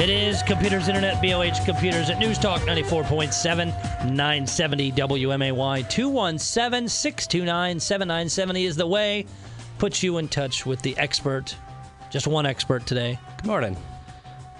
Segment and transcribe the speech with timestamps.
[0.00, 3.66] It is Computers Internet, BLH Computers at News Talk 94.7,
[4.10, 5.90] 970 WMAY.
[5.90, 9.26] 217 629 7970 is the way.
[9.76, 11.54] Puts you in touch with the expert.
[12.08, 13.18] Just one expert today.
[13.36, 13.76] Good morning.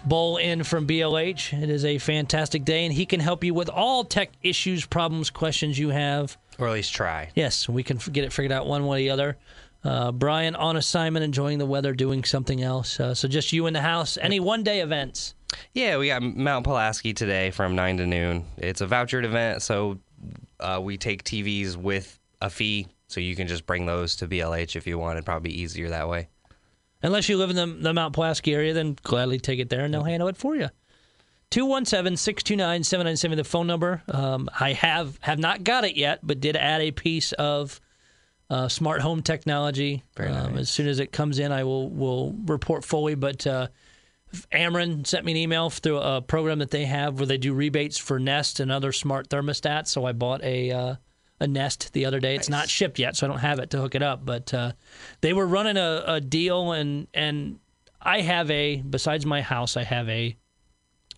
[0.05, 1.59] Bowl in from BLH.
[1.63, 5.31] It is a fantastic day, and he can help you with all tech issues, problems,
[5.31, 6.37] questions you have.
[6.59, 7.31] Or at least try.
[7.35, 9.39] Yes, we can get it figured out one way or the other.
[9.83, 13.01] Uh, Brian on assignment, enjoying the weather, doing something else.
[13.01, 14.19] Uh, so just you in the house.
[14.21, 15.35] Any one day events?
[15.73, 18.45] Yeah, we got Mount Pulaski today from 9 to noon.
[18.59, 19.99] It's a vouchered event, so
[20.61, 24.77] uh, we take TVs with a fee, so you can just bring those to BLH
[24.77, 25.17] if you want.
[25.17, 26.29] It'd probably be easier that way.
[27.03, 29.95] Unless you live in the, the Mount Pulaski area, then gladly take it there and
[29.95, 30.69] they'll handle it for you.
[31.51, 34.03] 217 629 7970, the phone number.
[34.09, 37.81] Um, I have, have not got it yet, but did add a piece of
[38.51, 40.03] uh, smart home technology.
[40.17, 40.63] Very Um, nice.
[40.63, 43.15] as soon as it comes in, I will will report fully.
[43.15, 43.69] But uh,
[44.53, 47.99] Ameren sent me an email through a program that they have where they do rebates
[47.99, 49.89] for Nest and other smart thermostats.
[49.89, 50.95] So I bought a uh,
[51.41, 52.35] a Nest the other day.
[52.37, 54.25] It's not shipped yet, so I don't have it to hook it up.
[54.27, 54.73] But uh,
[55.21, 57.59] they were running a, a deal, and and
[58.03, 60.37] I have a besides my house, I have a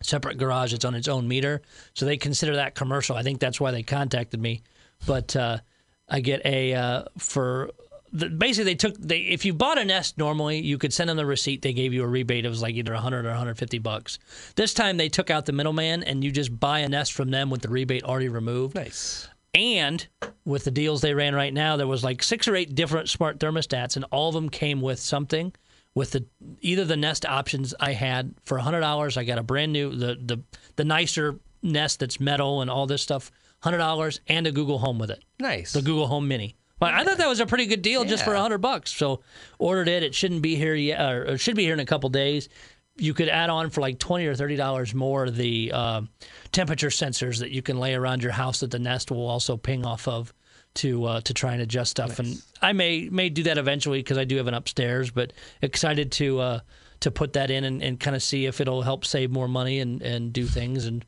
[0.02, 1.62] separate garage that's on its own meter.
[1.94, 3.16] So they consider that commercial.
[3.16, 4.62] I think that's why they contacted me.
[5.06, 5.58] But uh,
[6.08, 7.70] I get a uh, for
[8.12, 11.16] the, basically they took they if you bought a Nest normally you could send them
[11.16, 11.62] the receipt.
[11.62, 12.44] They gave you a rebate.
[12.44, 14.18] It was like either 100 or 150 bucks.
[14.54, 17.50] This time they took out the middleman and you just buy a Nest from them
[17.50, 18.74] with the rebate already removed.
[18.74, 19.28] Nice.
[19.54, 20.06] And
[20.44, 23.38] with the deals they ran right now, there was like six or eight different smart
[23.38, 25.52] thermostats, and all of them came with something.
[25.94, 26.24] With the
[26.62, 30.16] either the Nest options I had for hundred dollars, I got a brand new the
[30.18, 30.42] the
[30.76, 33.30] the nicer Nest that's metal and all this stuff,
[33.62, 35.72] hundred dollars, and a Google Home with it, Nice.
[35.72, 36.56] the Google Home Mini.
[36.78, 38.92] But I thought that was a pretty good deal just for a hundred bucks.
[38.92, 39.22] So
[39.58, 40.02] ordered it.
[40.02, 42.48] It shouldn't be here yet, or it should be here in a couple days.
[42.96, 46.02] You could add on for like twenty or thirty dollars more the uh,
[46.50, 49.86] temperature sensors that you can lay around your house that the Nest will also ping
[49.86, 50.34] off of
[50.74, 52.18] to uh, to try and adjust stuff.
[52.18, 55.10] And I may may do that eventually because I do have an upstairs.
[55.12, 55.32] But
[55.62, 56.60] excited to uh,
[57.00, 59.78] to put that in and, and kind of see if it'll help save more money
[59.78, 61.04] and, and do things and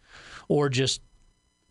[0.49, 1.01] or just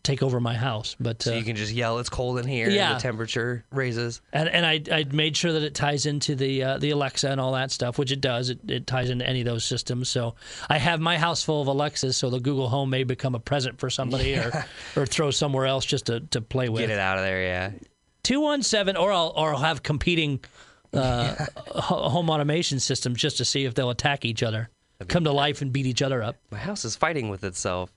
[0.04, 0.94] take over my house.
[1.00, 2.90] But so uh, you can just yell, it's cold in here, Yeah.
[2.92, 4.20] and the temperature raises.
[4.32, 7.40] and and I I made sure that it ties into the uh, the Alexa and
[7.40, 8.50] all that stuff, which it does.
[8.50, 10.08] It, it ties into any of those systems.
[10.08, 10.36] So
[10.70, 13.80] I have my house full of Alexas, so the Google Home may become a present
[13.80, 14.64] for somebody or
[14.96, 16.82] or throw somewhere else just to, to play with.
[16.82, 17.70] Get it out of there, yeah.
[18.22, 20.40] Two one seven, or I'll or I'll have competing
[20.92, 21.34] uh,
[21.66, 24.68] ho- home automation systems just to see if they'll attack each other,
[25.08, 26.36] come to life and beat each other up.
[26.50, 27.90] My house is fighting with itself.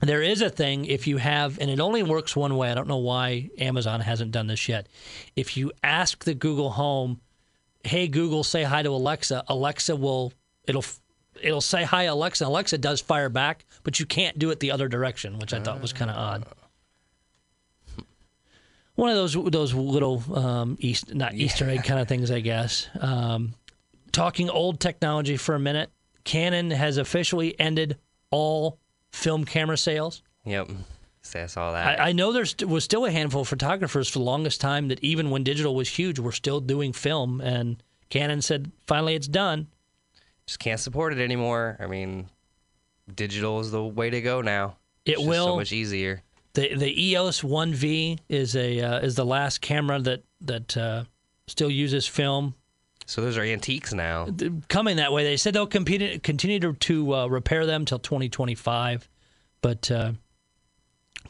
[0.00, 2.70] There is a thing if you have, and it only works one way.
[2.70, 4.88] I don't know why Amazon hasn't done this yet.
[5.36, 7.20] If you ask the Google Home,
[7.84, 10.32] "Hey Google, say hi to Alexa," Alexa will
[10.66, 10.84] it'll
[11.42, 12.46] it'll say hi Alexa.
[12.46, 15.82] Alexa does fire back, but you can't do it the other direction, which I thought
[15.82, 16.46] was kind of odd.
[18.94, 22.88] One of those those little um, East not Easter egg kind of things, I guess.
[22.98, 23.54] Um,
[24.12, 25.90] talking old technology for a minute,
[26.24, 27.98] Canon has officially ended
[28.30, 28.78] all
[29.12, 30.22] film camera sales.
[30.44, 30.70] Yep.
[31.34, 32.00] I saw that.
[32.00, 34.98] I, I know there was still a handful of photographers for the longest time that
[35.04, 37.40] even when digital was huge, were still doing film.
[37.40, 39.68] And Canon said, finally, it's done.
[40.46, 41.76] just can't support it anymore.
[41.78, 42.28] I mean,
[43.14, 44.78] digital is the way to go now.
[45.04, 45.46] It It's will.
[45.46, 46.22] so much easier.
[46.54, 51.04] The the EOS 1V is a uh, is the last camera that that uh,
[51.46, 52.54] still uses film.
[53.10, 54.28] So those are antiques now.
[54.68, 59.08] Coming that way, they said they'll compete, continue to, to uh, repair them till 2025,
[59.62, 60.12] but uh,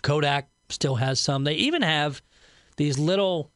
[0.03, 1.45] Kodak still has some.
[1.45, 2.21] They even have
[2.77, 3.51] these little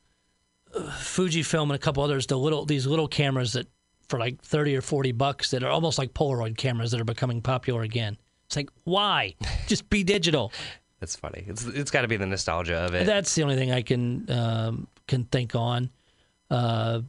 [0.75, 2.27] uh, Fujifilm and a couple others.
[2.27, 3.67] The little these little cameras that
[4.09, 7.43] for like 30 or 40 bucks that are almost like Polaroid cameras that are becoming
[7.43, 8.17] popular again.
[8.47, 9.35] It's like why?
[9.67, 10.51] Just be digital.
[10.99, 11.45] That's funny.
[11.47, 13.05] It's it's got to be the nostalgia of it.
[13.05, 15.91] That's the only thing I can um, can think on.
[16.51, 17.03] Uh,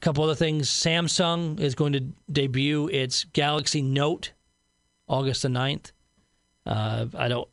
[0.00, 0.70] a couple other things.
[0.70, 2.00] Samsung is going to
[2.32, 4.32] debut its Galaxy Note
[5.06, 5.92] August the 9th.
[6.64, 7.48] Uh, I don't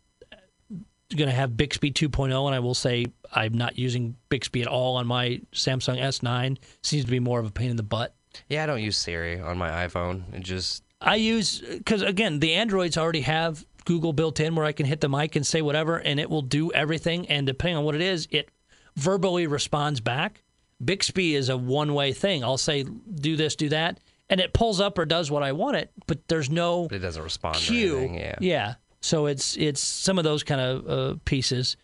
[1.15, 4.97] going to have Bixby 2.0, and I will say I'm not using Bixby at all
[4.97, 6.57] on my Samsung S9.
[6.83, 8.13] Seems to be more of a pain in the butt.
[8.49, 10.33] yeah, I don't use Siri on my iPhone.
[10.33, 14.73] It just I use because again, the Androids already have Google built in where I
[14.73, 17.27] can hit the mic and say whatever, and it will do everything.
[17.29, 18.49] And depending on what it is, it
[18.95, 20.43] verbally responds back.
[20.83, 22.43] Bixby is a one-way thing.
[22.43, 25.77] I'll say do this, do that, and it pulls up or does what I want
[25.77, 27.55] it, but there's no But it doesn't respond.
[27.55, 27.97] to cue.
[27.97, 28.35] anything, Yeah.
[28.41, 28.73] yeah.
[29.01, 31.77] So it's it's some of those kind of uh, pieces.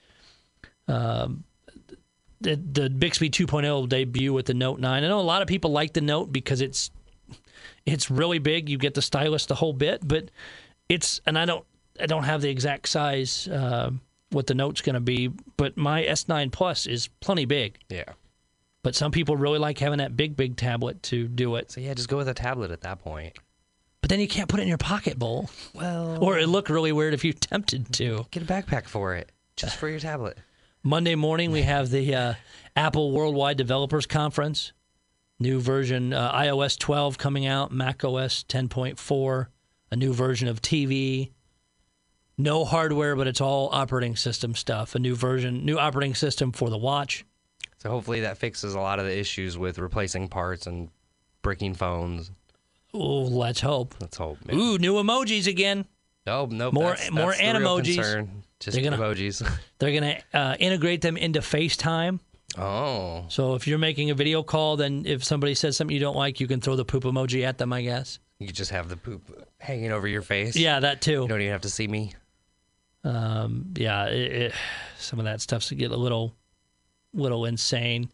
[0.88, 1.44] Um,
[2.42, 5.04] the the Bixby 2.0 will debut with the Note 9.
[5.04, 6.92] I know a lot of people like the Note because it's
[7.86, 8.70] It's really big.
[8.70, 10.30] You get the stylus the whole bit, but
[10.90, 11.66] it's and I don't
[12.02, 13.92] I don't have the exact size uh,
[14.32, 17.78] what the note's going to be, but my S9 Plus is plenty big.
[17.90, 18.06] Yeah.
[18.84, 21.72] But some people really like having that big big tablet to do it.
[21.72, 23.38] So yeah, just go with a tablet at that point.
[24.02, 26.92] But then you can't put it in your pocket bowl, Well, or it look really
[26.92, 28.26] weird if you tempted to.
[28.32, 30.38] get a backpack for it, just for your tablet.
[30.84, 32.34] Monday morning, we have the uh,
[32.76, 34.74] Apple Worldwide Developers Conference.
[35.40, 39.48] New version uh, iOS 12 coming out, Mac OS 10.4,
[39.92, 41.32] a new version of TV.
[42.38, 44.96] No hardware, but it's all operating system stuff.
[44.96, 47.26] A new version, new operating system for the watch.
[47.84, 50.88] So hopefully that fixes a lot of the issues with replacing parts and
[51.42, 52.32] breaking phones.
[52.94, 53.94] Oh, let's hope.
[54.00, 54.38] Let's hope.
[54.54, 55.84] Ooh, new emojis again.
[56.26, 58.30] No, no, More- that's, more that's animojis.
[58.62, 59.46] Just They're gonna- emojis.
[59.80, 62.22] They're going to uh, integrate them into FaceTime.
[62.58, 66.16] oh, So if you're making a video call, then if somebody says something you don't
[66.16, 68.20] like, you can throw the poop emoji at them, I guess.
[68.40, 70.56] you just have the poop hanging over your face.
[70.56, 71.24] Yeah, that too.
[71.24, 72.14] You don't even have to see me.
[73.04, 74.54] um, yeah, it, it,
[74.98, 76.34] some of that stuff's to get a little,
[77.14, 78.10] little insane.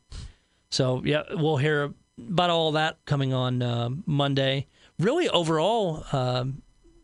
[0.69, 4.67] So yeah, we'll hear about all that coming on uh, Monday.
[4.99, 6.61] Really, overall, um,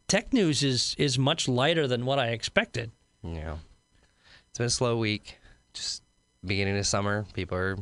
[0.08, 2.92] tech news is is much lighter than what I expected.
[3.24, 3.56] Yeah.
[4.50, 5.38] It's been a slow week.
[5.74, 6.04] Just
[6.46, 7.78] beginning of summer, people are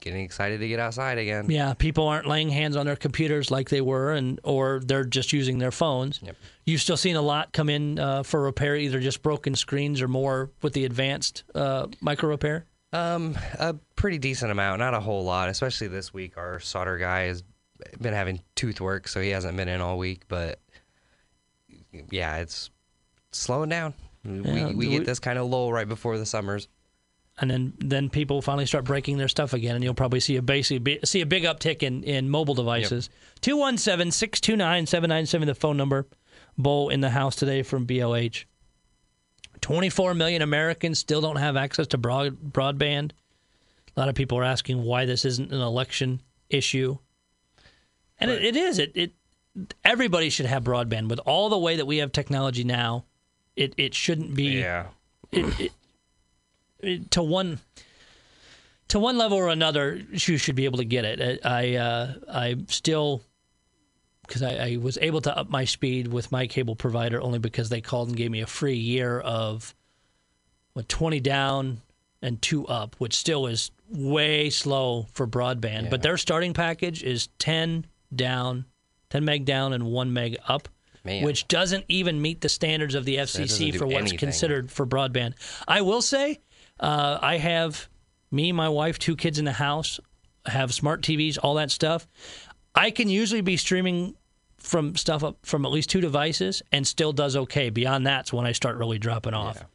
[0.00, 1.50] getting excited to get outside again.
[1.50, 5.32] Yeah, people aren't laying hands on their computers like they were, and or they're just
[5.32, 6.20] using their phones.
[6.22, 6.36] Yep.
[6.64, 10.08] You've still seen a lot come in uh, for repair, either just broken screens or
[10.08, 12.66] more with the advanced uh, micro repair.
[12.92, 15.48] Um, a pretty decent amount, not a whole lot.
[15.50, 17.42] Especially this week, our solder guy has
[18.00, 20.22] been having tooth work, so he hasn't been in all week.
[20.28, 20.58] But
[22.10, 22.70] yeah, it's
[23.32, 23.94] slowing down.
[24.24, 26.68] Yeah, we we do get we- this kind of lull right before the summers.
[27.40, 30.42] and then then people finally start breaking their stuff again, and you'll probably see a
[30.42, 33.10] basically see a big uptick in in mobile devices.
[33.40, 36.06] Two one seven six two nine seven nine seven the phone number.
[36.56, 38.44] Bo in the house today from BLH.
[39.68, 43.10] Twenty four million Americans still don't have access to broad broadband.
[43.94, 46.96] A lot of people are asking why this isn't an election issue,
[48.18, 48.78] and it, it is.
[48.78, 49.12] It it
[49.84, 53.04] everybody should have broadband with all the way that we have technology now.
[53.56, 54.86] It it shouldn't be Yeah,
[55.32, 55.70] it,
[56.80, 57.60] it, to one
[58.88, 61.44] to one level or another, you should be able to get it.
[61.44, 63.20] I uh, I still
[64.28, 67.70] because I, I was able to up my speed with my cable provider only because
[67.70, 69.74] they called and gave me a free year of
[70.74, 71.80] what twenty down
[72.22, 75.90] and two up, which still is way slow for broadband.
[75.90, 78.66] But their starting package is ten down,
[79.10, 80.68] ten meg down, and one meg up
[81.04, 81.24] man.
[81.24, 84.18] which doesn't even meet the standards of the FCC do for what's anything.
[84.18, 85.34] considered for broadband.
[85.66, 86.40] I will say,
[86.80, 87.88] uh, I have
[88.30, 89.98] me, my wife, two kids in the house,
[90.46, 92.06] have smart TVs, all that stuff.
[92.74, 94.14] I can usually be streaming
[94.68, 97.70] from stuff up from at least two devices and still does okay.
[97.70, 99.56] Beyond that's when I start really dropping off.
[99.56, 99.66] Yeah.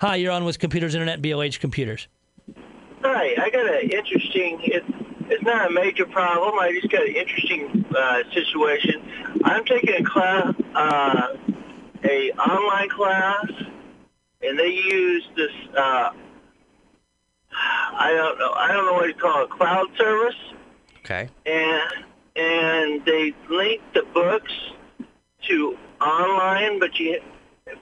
[0.00, 2.08] Hi, you're on with Computers Internet, BLH Computers.
[3.02, 4.60] Hi, I got an interesting.
[4.62, 4.86] It's
[5.30, 6.58] it's not a major problem.
[6.58, 9.02] I just got an interesting uh, situation.
[9.44, 11.36] I'm taking a class, uh,
[12.04, 13.46] a online class,
[14.42, 15.52] and they use this.
[15.76, 16.10] Uh,
[17.54, 18.52] I don't know.
[18.52, 19.50] I don't know what you call it.
[19.50, 20.36] Cloud service,
[21.04, 21.28] okay.
[21.46, 22.04] and
[22.36, 24.52] and they link the books
[25.48, 27.20] to online, but you,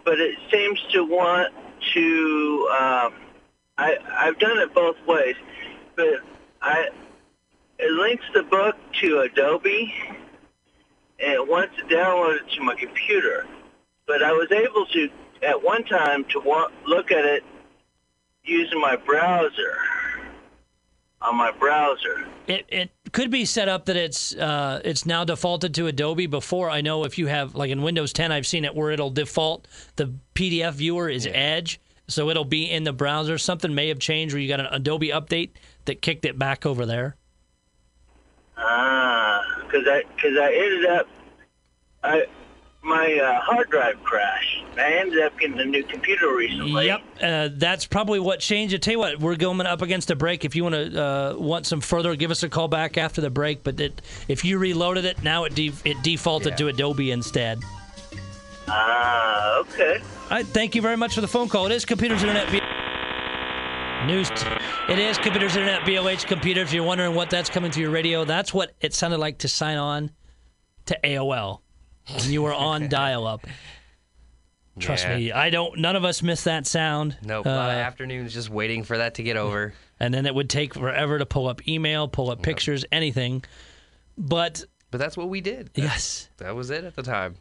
[0.04, 1.52] but it seems to want
[1.94, 2.68] to.
[2.72, 3.14] Um,
[3.78, 5.36] I I've done it both ways,
[5.96, 6.20] but
[6.60, 6.88] I
[7.78, 9.94] it links the book to Adobe,
[11.18, 13.46] and it wants to download it to my computer.
[14.06, 15.08] But I was able to
[15.42, 17.42] at one time to wa- look at it
[18.44, 19.76] using my browser
[21.22, 22.26] on my browser.
[22.46, 26.26] It, it could be set up that it's uh, it's now defaulted to Adobe.
[26.26, 29.10] Before I know if you have like in Windows 10, I've seen it where it'll
[29.10, 33.38] default the PDF viewer is Edge, so it'll be in the browser.
[33.38, 35.50] Something may have changed where you got an Adobe update
[35.84, 37.16] that kicked it back over there.
[38.56, 41.08] Ah, because I because I ended up
[42.02, 42.26] I
[42.82, 44.64] my uh, hard drive crashed.
[44.76, 46.86] I ended up getting a new computer recently.
[46.86, 48.80] Yep, uh, that's probably what changed it.
[48.82, 50.44] Tell you what, we're going up against a break.
[50.44, 53.30] If you want to uh, want some further, give us a call back after the
[53.30, 53.62] break.
[53.62, 56.56] But it, if you reloaded it, now it de- it defaulted Yeah.
[56.56, 57.58] to Adobe instead.
[58.68, 59.98] Ah, okay.
[60.24, 61.66] All right, thank you very much for the phone call.
[61.66, 62.50] It is Computers Internet.
[62.52, 62.60] B-
[64.06, 64.30] News.
[64.30, 64.46] T-
[64.88, 66.68] it is Computers Internet BLH Computers.
[66.68, 69.48] If you're wondering what that's coming to your radio, that's what it sounded like to
[69.48, 70.10] sign on
[70.86, 71.60] to AOL
[72.16, 73.46] when you were on dial-up.
[74.78, 75.16] Trust Yeah.
[75.16, 75.78] me, I don't.
[75.78, 77.16] None of us miss that sound.
[77.22, 77.44] Nope.
[77.46, 79.74] a lot of Uh, afternoons just waiting for that to get over.
[79.98, 83.44] and then it would take forever to pull up email, pull up pictures, anything.
[84.16, 85.70] But But that's what we did.
[85.74, 86.28] Yes.
[86.38, 87.36] That was it at the time.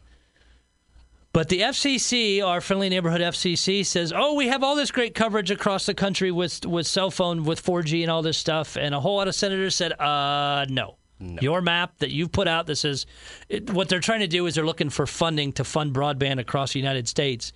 [1.32, 5.50] But the FCC, our friendly neighborhood FCC, says, "Oh, we have all this great coverage
[5.50, 9.00] across the country with with cell phone, with 4G, and all this stuff." And a
[9.00, 10.96] whole lot of senators said, "Uh, no.
[11.20, 13.04] Your map that you've put out that says
[13.48, 16.72] it, what they're trying to do is they're looking for funding to fund broadband across
[16.72, 17.52] the United States."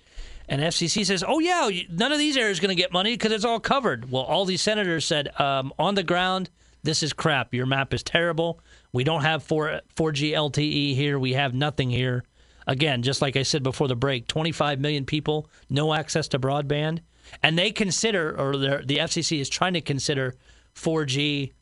[0.47, 3.31] And FCC says, "Oh yeah, none of these areas are going to get money because
[3.31, 6.51] it's all covered." Well, all these senators said, um, "On the ground,
[6.83, 7.53] this is crap.
[7.53, 8.59] Your map is terrible.
[8.93, 11.17] We don't have 4 4G LTE here.
[11.17, 12.23] We have nothing here."
[12.67, 16.99] Again, just like I said before the break, 25 million people no access to broadband,
[17.43, 20.35] and they consider, or the FCC is trying to consider
[20.75, 21.53] 4G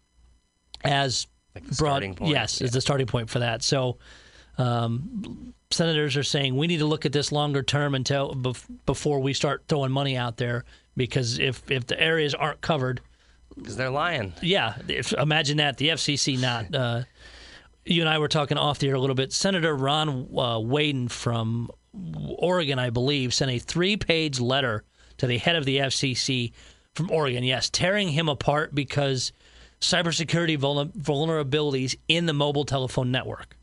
[0.83, 1.89] as Like the broad.
[1.91, 2.31] starting point.
[2.31, 3.61] Yes, is the starting point for that.
[3.63, 3.97] So,
[4.57, 9.19] um, senators are saying we need to look at this longer term until bef- before
[9.19, 10.63] we start throwing money out there
[10.95, 13.01] because if if the areas aren't covered,
[13.55, 14.33] Because they're lying.
[14.41, 16.73] yeah, if, imagine that the FCC not.
[16.73, 17.03] Uh,
[17.85, 19.33] you and I were talking off the air a little bit.
[19.33, 21.69] Senator Ron uh, Wyden from
[22.37, 24.85] Oregon, I believe, sent a three-page letter
[25.17, 26.53] to the head of the FCC
[26.95, 27.43] from Oregon.
[27.43, 29.33] Yes, tearing him apart because
[29.83, 33.57] cybersecurity vul- vulnerabilities in the mobile telephone network.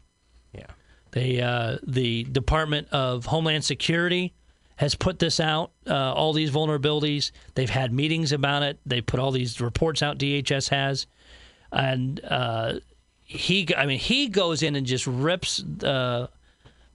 [0.52, 0.66] Yeah.
[1.12, 4.34] They, uh, the Department of Homeland Security
[4.76, 7.32] has put this out, uh, all these vulnerabilities.
[7.54, 8.78] They've had meetings about it.
[8.86, 10.18] They put all these reports out.
[10.18, 11.06] DHS has,
[11.72, 12.74] and uh,
[13.24, 16.28] he, I mean, he goes in and just rips uh,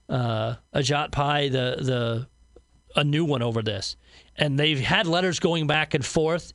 [0.08, 2.26] uh, Ajit Pai the the
[2.96, 3.96] a new one over this,
[4.36, 6.52] and they've had letters going back and forth.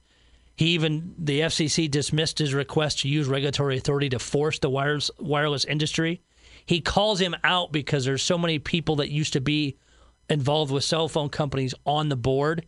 [0.56, 5.10] He even the FCC dismissed his request to use regulatory authority to force the wireless
[5.20, 6.22] wireless industry.
[6.66, 9.78] He calls him out because there's so many people that used to be
[10.30, 12.66] involved with cell phone companies on the board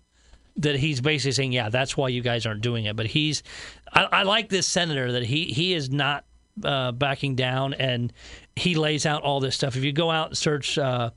[0.58, 2.96] that he's basically saying, yeah, that's why you guys aren't doing it.
[2.96, 3.44] But he's,
[3.92, 6.26] I, I like this senator that he he is not
[6.64, 8.14] uh, backing down and
[8.56, 9.76] he lays out all this stuff.
[9.76, 11.12] If you go out and search uh,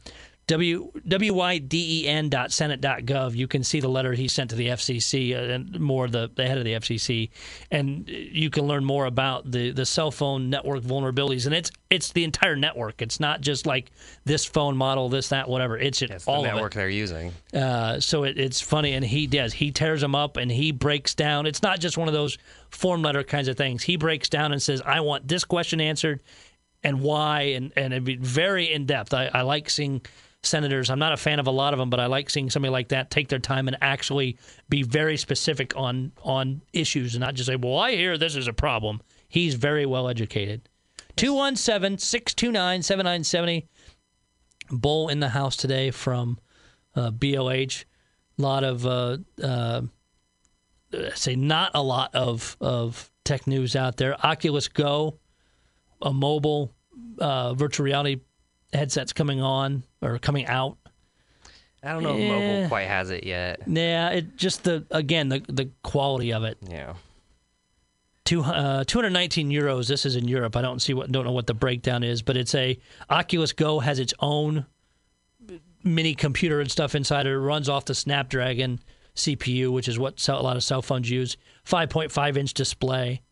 [0.47, 6.07] w wyden.senate.gov, you can see the letter he sent to the FCC uh, and more
[6.07, 7.31] the, the head of the FCC,
[7.73, 11.47] and you can learn more about the, the cell phone network vulnerabilities.
[11.47, 13.03] And it's it's the entire network.
[13.03, 13.91] It's not just like
[14.25, 15.76] this phone model, this that whatever.
[15.79, 16.49] It's, it, It's the all it.
[16.49, 17.33] network they're using.
[17.53, 19.53] Uh, so it, it's funny, and he does.
[19.53, 21.47] He tears them up and he breaks down.
[21.47, 22.38] It's not just one of those
[22.71, 23.83] form letter kinds of things.
[23.83, 26.23] He breaks down and says, "I want this question answered,
[26.85, 29.12] and why," and and it'd be very in depth.
[29.12, 30.03] I, I like seeing
[30.47, 30.91] senators.
[30.91, 32.88] I'm not a fan of a lot of them, but I like seeing somebody like
[32.88, 34.38] that take their time and actually
[34.69, 38.49] be very specific on on issues and not just say, "Well, I hear this is
[38.49, 40.69] a problem." He's very well educated.
[41.17, 43.69] 217 629 7970.
[44.71, 46.38] Bull in the house today from
[46.95, 47.85] uh, BLH.
[48.38, 49.83] A lot of, uh, uh,
[51.15, 54.17] say, not a lot of, of tech news out there.
[54.26, 55.19] Oculus Go,
[56.03, 56.73] a mobile
[57.19, 58.21] uh, virtual reality
[58.76, 60.76] headset's coming on or coming out.
[61.83, 63.61] I don't know if mobile quite has it yet.
[63.66, 66.59] Yeah, it just the again the the quality of it.
[66.68, 66.95] Yeah.
[68.25, 69.87] Two, uh, 219 euros.
[69.87, 70.56] This is in Europe.
[70.56, 72.76] I don't see what don't know what the breakdown is, but it's a
[73.09, 74.66] Oculus Go has its own
[75.85, 77.30] mini computer and stuff inside it.
[77.30, 78.80] It runs off the Snapdragon
[79.14, 81.37] CPU, which is what a lot of cell phones use.
[81.66, 83.23] 5.5 inch display.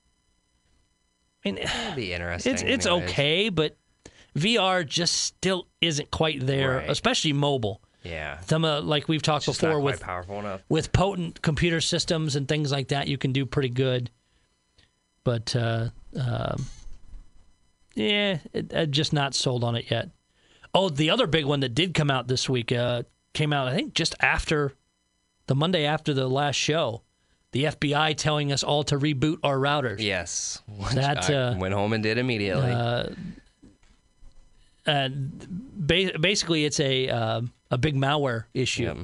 [1.44, 2.52] I mean, It'd be interesting.
[2.52, 3.76] it's it's okay, but
[4.36, 6.90] VR just still isn't quite there, Right.
[6.90, 7.80] especially mobile.
[8.02, 8.40] Yeah.
[8.40, 10.62] Some uh, like we've talked before with powerful enough.
[10.68, 14.10] with potent computer systems and things like that, you can do pretty good.
[15.24, 15.88] But uh,
[16.20, 16.66] um,
[17.94, 20.10] yeah, it, I'm just not sold on it yet.
[20.74, 23.74] Oh, the other big one that did come out this week uh, came out, I
[23.74, 24.72] think, just after
[25.46, 27.02] the Monday after the last show.
[27.52, 30.00] The FBI telling us all to reboot our routers.
[30.00, 30.60] Yes.
[30.94, 32.72] That, I uh, went home and did immediately.
[34.86, 35.32] And
[35.76, 38.84] ba- basically, it's a uh, a big malware issue.
[38.84, 38.96] Yep.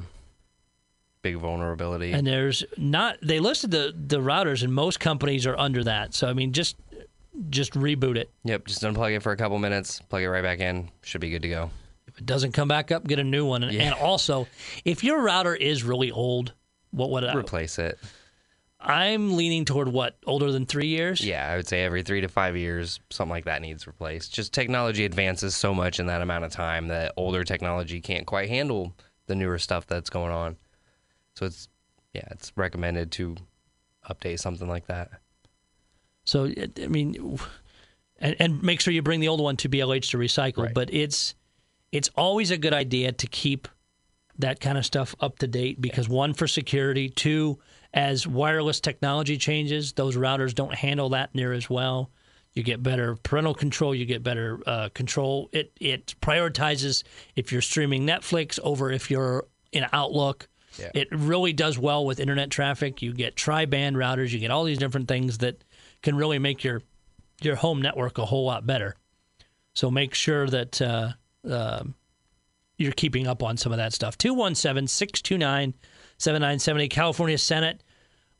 [1.21, 2.11] Big vulnerability.
[2.13, 6.13] And there's not they listed the the routers and most companies are under that.
[6.15, 6.77] So I mean just
[7.49, 8.31] just reboot it.
[8.43, 8.65] yep.
[8.65, 10.89] Just unplug it for a couple minutes, plug it right back in.
[11.03, 11.69] Should be good to go.
[12.07, 13.63] If it doesn't come back up, get a new one.
[13.63, 13.83] And, Yeah.
[13.83, 14.47] and also,
[14.83, 16.53] if your router is really old,
[16.89, 17.99] what would I, Replace it.
[18.81, 21.23] I'm leaning toward what older than three years.
[21.23, 24.33] Yeah, I would say every three to five years, something like that needs replaced.
[24.33, 28.49] Just technology advances so much in that amount of time that older technology can't quite
[28.49, 28.95] handle
[29.27, 30.57] the newer stuff that's going on.
[31.35, 31.67] So it's
[32.13, 33.35] yeah, it's recommended to
[34.09, 35.11] update something like that.
[36.23, 37.39] So I mean,
[38.17, 40.65] and, and make sure you bring the old one to BLH to recycle.
[40.65, 40.73] Right.
[40.73, 41.35] But it's
[41.91, 43.67] it's always a good idea to keep
[44.39, 47.59] that kind of stuff up to date because one for security, two
[47.93, 52.09] as wireless technology changes, those routers don't handle that near as well.
[52.53, 53.95] You get better parental control.
[53.95, 55.49] You get better uh, control.
[55.53, 57.03] It it prioritizes
[57.35, 60.49] if you're streaming Netflix over if you're in Outlook.
[60.77, 60.91] Yeah.
[60.93, 63.01] It really does well with internet traffic.
[63.01, 64.31] You get tri-band routers.
[64.31, 65.63] You get all these different things that
[66.01, 66.81] can really make your
[67.41, 68.95] your home network a whole lot better.
[69.73, 71.11] So make sure that uh,
[71.49, 71.95] um
[72.77, 74.17] you're keeping up on some of that stuff.
[74.17, 75.73] 217 629
[76.21, 76.87] 7970.
[76.89, 77.83] California Senate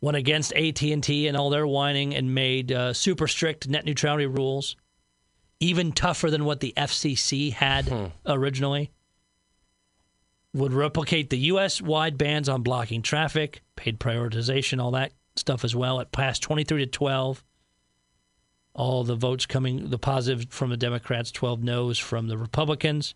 [0.02, 4.76] went against AT&T and all their whining and made uh, super strict net neutrality rules,
[5.60, 8.92] even tougher than what the FCC had originally.
[10.54, 16.00] Would replicate the U.S.-wide bans on blocking traffic, paid prioritization, all that stuff as well.
[16.00, 17.44] It passed 23 to 12.
[18.74, 23.16] All the votes coming, the positive from the Democrats, 12 no's from the Republicans.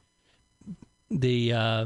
[1.10, 1.86] The uh,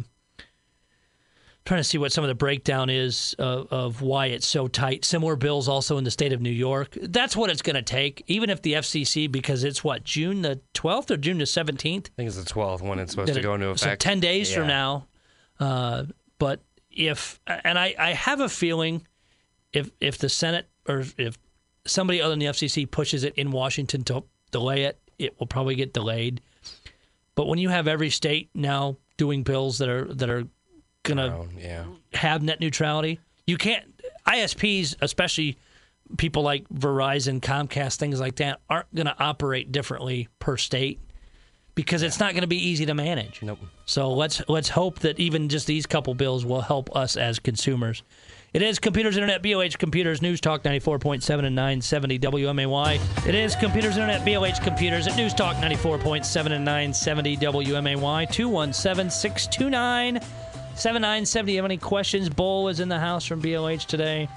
[1.70, 5.06] trying to see what some of the breakdown is of, of why it's so tight.
[5.06, 6.98] Similar bills also in the state of New York.
[7.00, 10.60] That's what it's going to take, even if the FCC, because it's what June the
[10.74, 12.08] 12th or June the 17th.
[12.08, 14.02] I think it's the 12th when it's supposed that to go into it- So effect.
[14.02, 15.06] 10 days from now.
[15.60, 16.06] Uh,
[16.40, 19.06] but if, and I, I have a feeling
[19.72, 21.38] if, if the Senate or if
[21.86, 25.76] somebody other than the FCC pushes it in Washington to delay it, it will probably
[25.76, 26.42] get delayed.
[27.36, 30.46] But when you have every state now doing bills that are, that are
[31.04, 31.86] going to Oh, yeah.
[32.14, 33.20] have net neutrality.
[33.48, 33.86] You can't
[34.28, 35.58] ISPs, especially
[36.18, 41.00] people like Verizon, Comcast, things like that, aren't going to operate differently per state
[41.76, 43.42] because it's not going to be easy to manage.
[43.42, 43.60] Nope.
[43.86, 48.04] So let's let's hope that even just these couple bills will help us as consumers.
[48.52, 53.28] It is Computers Internet, BLH Computers, News Talk 94.7 and 970 WMAY.
[53.28, 58.32] It is Computers Internet, BLH Computers at News Talk 94.7 and 970 WMAY.
[58.32, 60.20] 217 629
[60.80, 61.56] 7970.
[61.58, 62.30] Have any questions?
[62.30, 64.30] Bull is in the house from BLH today.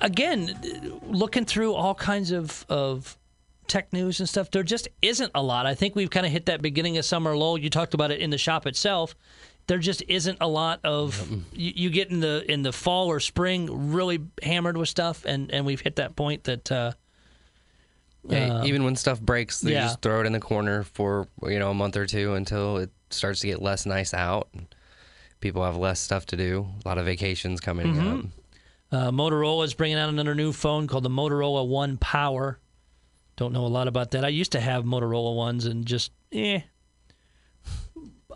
[0.00, 3.18] Again, looking through all kinds of, of
[3.66, 5.66] tech news and stuff, there just isn't a lot.
[5.66, 7.58] I think we've kind of hit that beginning of summer lull.
[7.58, 9.14] You talked about it in the shop itself.
[9.66, 13.20] There just isn't a lot of you, you get in the in the fall or
[13.20, 16.92] spring really hammered with stuff, and and we've hit that point that uh,
[18.26, 19.82] Yeah, even when stuff breaks, they yeah.
[19.82, 22.90] just throw it in the corner for you know a month or two until it
[23.10, 24.48] starts to get less nice out.
[25.40, 26.66] People have less stuff to do.
[26.84, 28.18] A lot of vacations coming Mm-hmm.
[28.18, 28.24] up.
[28.90, 32.58] Uh, Motorola is bringing out another new phone called the Motorola One Power.
[33.36, 34.24] Don't know a lot about that.
[34.24, 36.60] I used to have Motorola ones and just eh.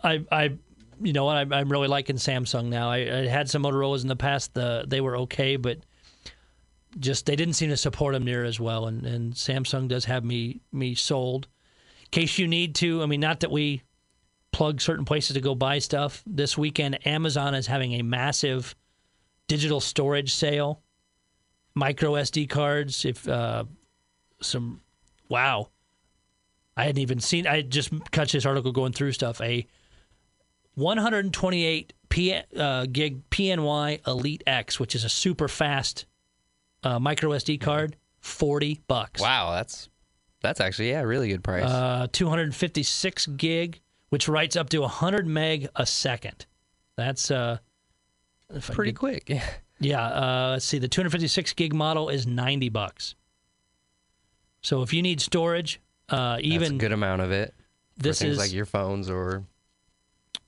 [0.03, 0.57] I I
[1.01, 2.89] you know what I, I'm really liking Samsung now.
[2.89, 4.53] I, I had some Motorola's in the past.
[4.53, 5.79] The they were okay, but
[6.99, 8.85] just they didn't seem to support them near as well.
[8.87, 11.47] And and Samsung does have me me sold.
[12.03, 13.81] In case you need to, I mean, not that we
[14.53, 16.23] plug certain places to go buy stuff.
[16.25, 18.75] This weekend, Amazon is having a massive
[19.47, 20.81] digital storage sale,
[21.75, 23.03] micro SD cards.
[23.03, 23.65] If uh,
[24.41, 24.79] some,
[25.27, 25.67] wow,
[26.77, 27.45] I hadn't even seen.
[27.47, 29.41] I just catch this article going through stuff.
[29.41, 29.67] A
[30.75, 36.05] 128 P, uh, gig PNY Elite X, which is a super fast
[36.83, 39.19] uh, micro SD card, forty bucks.
[39.19, 39.89] Wow, that's
[40.41, 41.65] that's actually yeah, really good price.
[41.65, 43.81] Uh, 256 gig,
[44.13, 46.45] which writes up to 100 meg a second.
[46.95, 47.57] That's uh,
[48.61, 49.27] Pretty quick.
[49.27, 49.43] Yeah.
[49.79, 50.77] Yeah, uh, let's see.
[50.77, 53.15] The 256 gig model is 90 bucks.
[54.61, 57.53] So if you need storage, uh, That's even a good amount of it.
[57.97, 59.43] For this things is like your phones or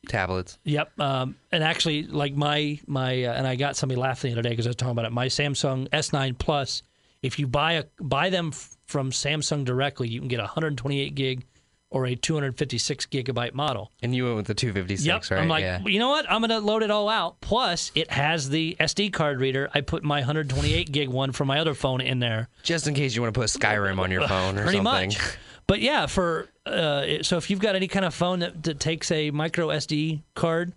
[0.07, 0.57] tablets.
[0.63, 0.97] Yep.
[1.01, 4.51] Um, and actually, like my my uh, and I got somebody laughing the other day
[4.51, 5.11] because I was talking about it.
[5.11, 6.83] My Samsung S9 Plus,
[7.21, 11.45] if you buy a buy them f- from Samsung directly, you can get 128 gig
[11.91, 13.91] or a 256 gigabyte model.
[14.01, 15.31] And you went with the 256, Yep.
[15.37, 15.41] right?
[15.41, 15.79] I'm like, yeah.
[15.85, 16.29] you know what?
[16.29, 17.39] I'm gonna load it all out.
[17.41, 19.69] Plus, it has the SD card reader.
[19.73, 22.49] I put my 128 gig one from my other phone in there.
[22.63, 25.09] Just in case you want to put Skyrim on your phone or pretty something.
[25.09, 25.37] much.
[25.67, 29.11] But yeah, for uh, so if you've got any kind of phone that, that takes
[29.11, 30.73] a micro SD card,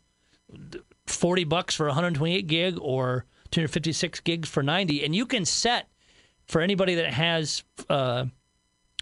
[1.07, 5.88] forty bucks for 128 gig or 256 gigs for 90, and you can set
[6.47, 8.27] for anybody that has uh,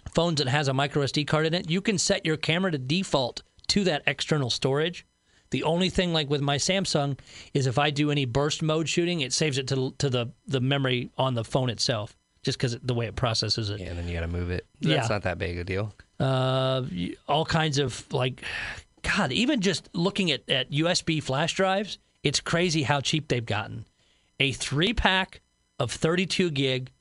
[0.09, 2.77] phones that has a micro SD card in it, you can set your camera to
[2.77, 5.05] default to that external storage.
[5.49, 7.17] The only thing, like with my Samsung,
[7.53, 10.59] is if I do any burst mode shooting, it saves it to to the the
[10.59, 13.79] memory on the phone itself, just because the way it processes it.
[13.79, 14.65] Yeah, and then you got to move it.
[14.81, 14.97] Yeah.
[14.97, 15.93] That's not that big a deal.
[16.19, 16.83] uh,
[17.29, 18.41] all kinds of like,
[19.03, 23.85] God, even just looking at, at USB flash drives, it's crazy how cheap they've gotten.
[24.41, 25.41] A three pack
[25.79, 26.91] of 32 gig.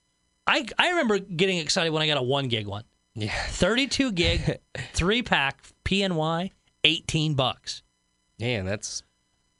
[0.47, 2.85] I, I remember getting excited when I got a one gig one.
[3.17, 3.33] Yeah.
[3.49, 4.59] 32 gig,
[4.93, 6.51] three pack PNY,
[6.85, 7.83] 18 bucks.
[8.39, 9.03] Yeah, and that's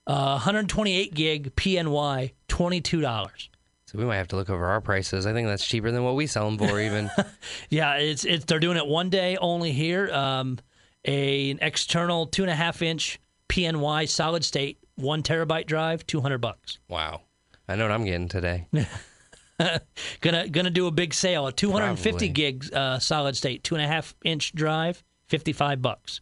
[0.07, 3.49] Uh, 128 gig PNY, $22.
[3.87, 5.27] So we might have to look over our prices.
[5.27, 7.11] I think that's cheaper than what we sell them for, even.
[7.71, 10.11] Yeah, it's it's they're doing it one day only here.
[10.13, 10.59] Um,
[11.07, 16.21] a an external two and a half inch PNY solid state one terabyte drive, two
[16.21, 16.79] hundred bucks.
[16.89, 17.23] wow.
[17.69, 18.67] I know what I'm getting today.
[20.21, 21.47] Gonna gonna do a big sale.
[21.47, 22.53] A two hundred and fifty Probably.
[22.53, 26.21] gig uh, solid state two and a half inch drive, fifty five bucks.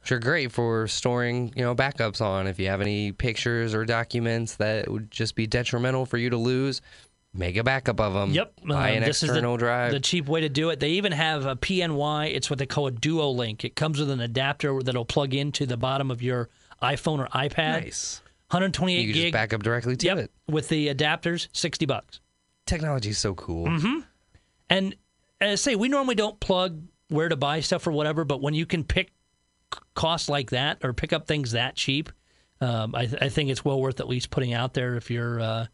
[0.00, 2.46] Which are great for storing, you know, backups on.
[2.48, 6.36] If you have any pictures or documents that would just be detrimental for you to
[6.36, 6.80] lose,
[7.32, 8.32] make a backup of them.
[8.32, 9.92] Yep, Buy uh, an this external is the, drive.
[9.92, 10.80] the cheap way to do it.
[10.80, 12.34] They even have a PNY.
[12.34, 13.64] It's what they call a Duo Link.
[13.64, 16.48] It comes with an adapter that'll plug into the bottom of your
[16.82, 17.82] iPhone or iPad.
[17.84, 18.20] nice.
[18.50, 19.22] 128 You gig.
[19.22, 20.30] just back up directly to yep, it.
[20.48, 22.20] with the adapters, sixty bucks.
[22.66, 23.66] Technology is so cool.
[23.66, 24.00] Mm-hmm.
[24.70, 24.96] And
[25.40, 28.54] as I say, we normally don't plug where to buy stuff or whatever, but when
[28.54, 29.10] you can pick
[29.94, 32.10] costs like that or pick up things that cheap,
[32.60, 35.40] um, I, th- I think it's well worth at least putting out there if you're
[35.40, 35.66] uh,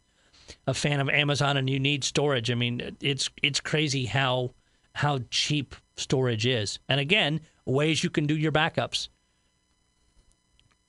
[0.67, 2.51] a fan of Amazon and you need storage.
[2.51, 4.53] I mean, it's it's crazy how
[4.93, 9.09] how cheap storage is, and again, ways you can do your backups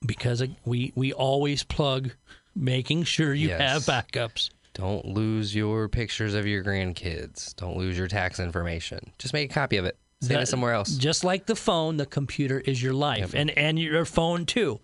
[0.04, 2.10] because we we always plug
[2.54, 3.60] making sure you Yes.
[3.60, 4.50] have backups.
[4.74, 7.54] Don't lose your pictures of your grandkids.
[7.56, 9.10] Don't lose your tax information.
[9.18, 9.96] Just make a copy of it.
[10.20, 10.96] Save That- it somewhere else.
[10.96, 14.80] Just like the phone, the computer is your life, and and your phone too.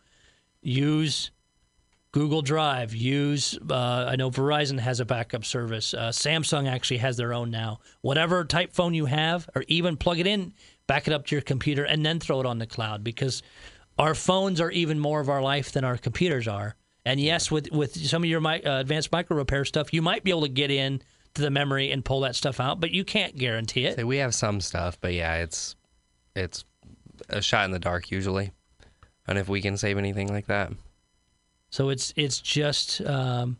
[0.62, 1.31] Use
[2.12, 2.94] Google Drive.
[2.94, 5.94] Use uh, I know Verizon has a backup service.
[5.94, 7.81] Uh, Samsung actually has their own now.
[8.03, 10.53] Whatever type phone you have, or even plug it in,
[10.87, 13.42] back it up to your computer, and then throw it on the cloud because
[13.98, 16.74] our phones are even more of our life than our computers are.
[17.05, 20.24] And yes, with with some of your mi- uh, advanced micro repair stuff, you might
[20.24, 21.02] be able to get in
[21.35, 23.96] to the memory and pull that stuff out, but you can't guarantee it.
[23.96, 25.74] Say we have some stuff, but yeah, it's
[26.37, 26.64] it's
[27.28, 28.52] a shot in the dark usually.
[29.26, 30.72] And if we can save anything like that.
[31.70, 33.57] So it's it's just um,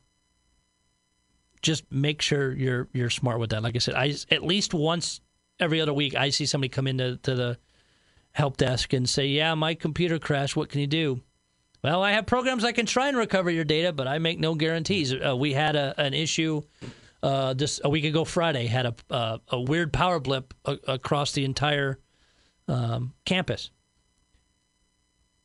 [1.63, 3.63] just make sure you're you're smart with that.
[3.63, 5.21] Like I said, I at least once
[5.59, 7.59] every other week I see somebody come into to the
[8.33, 10.57] help desk and say, "Yeah, my computer crashed.
[10.57, 11.21] What can you do?"
[11.85, 14.55] Well, I have programs I can try and recover your data, but I make no
[14.55, 15.13] guarantees.
[15.13, 16.63] Uh, we had a, an issue
[17.25, 18.67] uh, just a week ago Friday.
[18.67, 21.99] Had a uh, a weird power blip a- across the entire
[22.69, 23.71] um, campus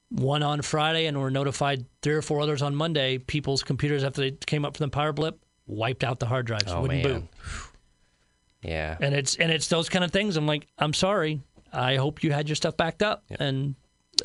[0.09, 3.17] one on Friday, and we're notified three or four others on Monday.
[3.17, 6.71] People's computers, after they came up from the power blip, wiped out the hard drives,
[6.71, 7.19] Oh wouldn't man.
[7.21, 7.27] boot.
[8.61, 8.97] Yeah.
[9.01, 10.37] And it's and it's those kind of things.
[10.37, 11.41] I'm like, I'm sorry.
[11.73, 13.75] I hope you had your stuff backed up, and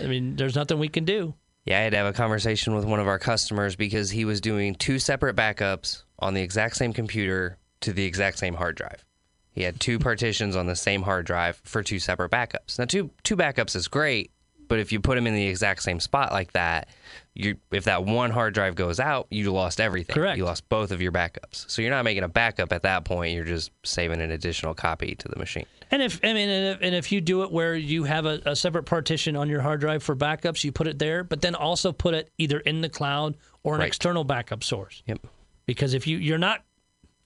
[0.00, 1.34] I mean, there's nothing we can do.
[1.64, 4.40] Yeah, I had to have a conversation with one of our customers because he was
[4.40, 9.04] doing two separate backups on the exact same computer to the exact same hard drive.
[9.52, 12.78] He had two partitions on the same hard drive for two separate backups.
[12.78, 14.32] Now, two two backups is great,
[14.72, 16.88] but if you put them in the exact same spot like that,
[17.34, 20.14] you if that one hard drive goes out, you lost everything.
[20.14, 20.38] Correct.
[20.38, 21.68] You lost both of your backups.
[21.70, 23.34] So you're not making a backup at that point.
[23.34, 25.66] You're just saving an additional copy to the machine.
[25.90, 28.40] And if I mean, and if, and if you do it where you have a,
[28.46, 31.54] a separate partition on your hard drive for backups, you put it there, but then
[31.54, 33.88] also put it either in the cloud or an Right.
[33.88, 35.02] external backup source.
[35.06, 35.18] Yep.
[35.66, 36.64] Because if you you're not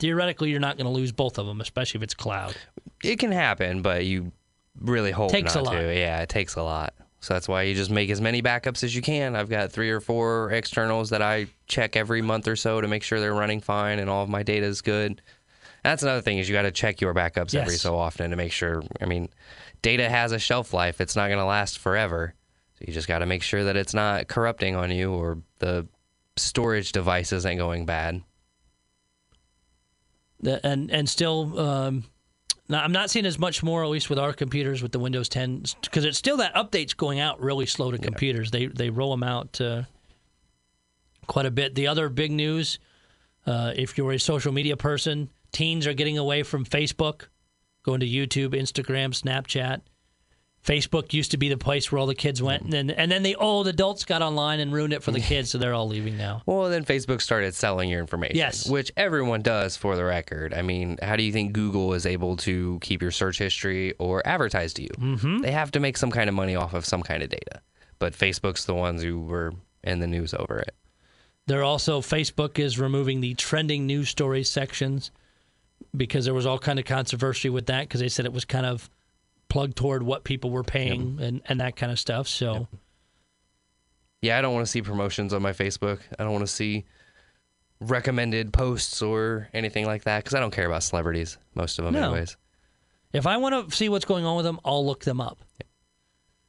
[0.00, 2.56] theoretically you're not going to lose both of them, especially if it's cloud.
[3.04, 4.32] it can happen, but you
[4.80, 5.72] really hope Takes not a lot.
[5.74, 5.94] to.
[5.96, 6.92] Yeah, it takes a lot.
[7.20, 9.34] So that's why you just make as many backups as you can.
[9.34, 13.02] I've got three or four externals that I check every month or so to make
[13.02, 15.22] sure they're running fine and all of my data is good.
[15.82, 18.52] That's another thing is you got to check your backups every so often to make
[18.52, 18.82] sure.
[19.00, 19.28] I mean,
[19.82, 22.34] data has a shelf life; it's not going to last forever.
[22.78, 25.86] So you just got to make sure that it's not corrupting on you or the
[26.36, 28.22] storage device isn't going bad.
[30.40, 32.04] The- and and still um,
[32.68, 35.28] now I'm not seeing as much more at least with our computers with the Windows
[35.28, 38.50] 10 because it's still that updates going out really slow to computers.
[38.50, 39.82] They they roll them out uh,
[41.26, 41.74] quite a bit.
[41.74, 42.78] The other big news,
[43.46, 47.28] uh, if you're a social media person, teens are getting away from Facebook,
[47.82, 49.80] going to YouTube, Instagram, Snapchat.
[50.66, 53.22] Facebook used to be the place where all the kids went, and then, and then
[53.22, 56.16] the old adults got online and ruined it for the kids, so they're all leaving
[56.16, 56.42] now.
[56.44, 58.36] Well, then Facebook started selling your information.
[58.36, 58.68] Yes.
[58.68, 60.52] Which everyone does for the record.
[60.52, 64.26] I mean, how do you think Google is able to keep your search history or
[64.26, 64.90] advertise to you?
[64.98, 65.38] Mm-hmm.
[65.38, 67.60] They have to make some kind of money off of some kind of data.
[68.00, 70.74] But Facebook's the ones who were in the news over it.
[71.46, 75.12] They're also Facebook is removing the trending news stories sections
[75.96, 78.66] because there was all kind of controversy with that because they said it was kind
[78.66, 78.90] of
[79.48, 82.26] plugged toward what people were paying and, and that kind of stuff.
[82.28, 82.68] So
[84.22, 86.00] Yeah, I don't want to see promotions on my Facebook.
[86.18, 86.84] I don't want to see
[87.80, 91.94] recommended posts or anything like that because I don't care about celebrities, most of them,
[91.94, 92.04] No.
[92.10, 92.36] anyways.
[93.12, 95.38] if I want to see what's going on with them, I'll look them up.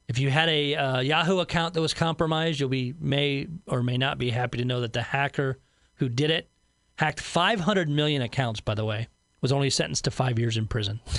[0.08, 3.98] If you had a uh, Yahoo account that was compromised, you'll be may or may
[3.98, 5.58] not be happy to know that the hacker
[5.96, 6.48] who did it
[6.96, 8.60] hacked 500 million accounts.
[8.60, 9.08] By the way,
[9.42, 11.00] was only sentenced to five years in prison.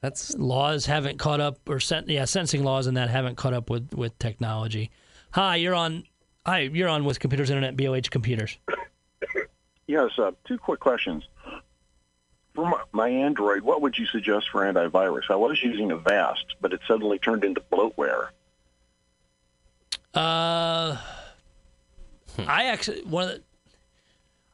[0.00, 3.68] That's laws haven't caught up, or sen- yeah, sensing laws and that haven't caught up
[3.68, 4.90] with with technology.
[5.32, 6.04] Hi, you're on.
[6.46, 8.56] Hi, you're on with Computers Internet, BLH Computers.
[9.86, 11.24] Yes, uh, two quick questions.
[12.54, 15.30] For my, my Android, what would you suggest for antivirus?
[15.30, 18.28] I was using Avast, but it suddenly turned into bloatware.
[20.14, 20.96] Uh,
[22.38, 23.42] I actually one of the.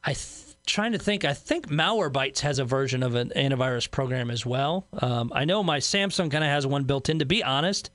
[0.03, 1.25] I th- trying to think.
[1.25, 4.85] I think Malwarebytes has a version of an antivirus program as well.
[5.01, 7.19] Um, I know my Samsung kind of has one built in.
[7.19, 7.89] To be honest,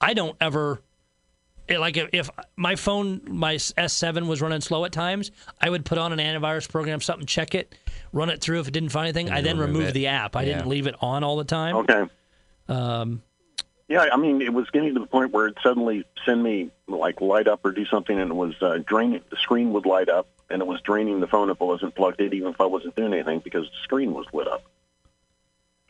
[0.00, 0.80] I don't ever.
[1.68, 5.84] It, like if, if my phone, my S7 was running slow at times, I would
[5.84, 7.74] put on an antivirus program, something, check it,
[8.12, 8.60] run it through.
[8.60, 10.34] If it didn't find anything, I then remove remove the app.
[10.36, 10.54] I Yeah.
[10.56, 11.76] didn't leave it on all the time.
[11.76, 12.02] Okay.
[12.68, 13.22] Um,
[13.88, 17.20] Yeah, I mean, it was getting to the point where it suddenly send me like
[17.20, 19.20] light up or do something, and it was uh, draining.
[19.30, 22.20] The screen would light up, and it was draining the phone if it wasn't plugged
[22.20, 24.62] in, even if I wasn't doing anything, because the screen was lit up.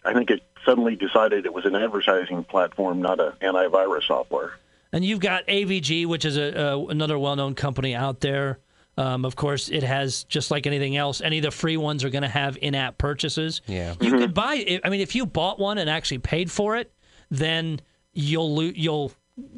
[0.04, 4.52] I think it suddenly decided it was an advertising platform, not an antivirus software.
[4.92, 8.58] And you've got AVG, which is a, uh, another well-known company out there.
[8.98, 11.20] Um, of course, it has just like anything else.
[11.22, 13.62] Any of the free ones are going to have in-app purchases.
[13.66, 13.94] Yeah.
[14.00, 14.80] you could buy.
[14.84, 16.92] I mean, if you bought one and actually paid for it,
[17.30, 17.80] then
[18.12, 19.12] you'll lo- you'll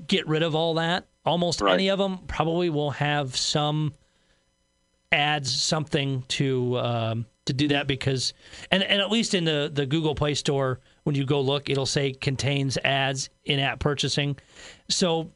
[0.06, 1.06] get rid of all that.
[1.26, 1.74] Almost Right.
[1.74, 3.94] any of them probably will have some
[5.14, 8.34] ads, something to um, to do that because,
[8.70, 11.86] and and at least in the the Google Play Store, when you go look, it'll
[11.86, 14.36] say contains ads in-app purchasing.
[14.88, 15.30] So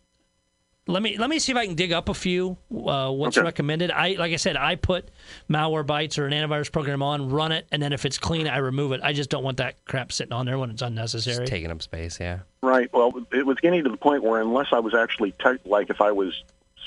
[0.86, 2.56] let me let me see if I can dig up a few.
[2.70, 3.44] Uh, what's Okay.
[3.44, 3.90] recommended?
[3.90, 5.10] I like I said, I put
[5.50, 8.92] Malwarebytes or an antivirus program on, run it, and then if it's clean, I remove
[8.92, 9.00] it.
[9.04, 11.36] I just don't want that crap sitting on there when it's unnecessary.
[11.40, 12.38] Just taking up space, yeah.
[12.62, 12.90] Right.
[12.92, 16.00] Well, it was getting to the point where unless I was actually tou- like if
[16.00, 16.42] I was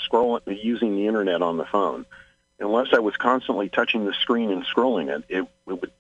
[0.10, 2.06] scrolling using the internet on the phone,
[2.62, 5.92] unless I was constantly touching the screen and scrolling it, it, it would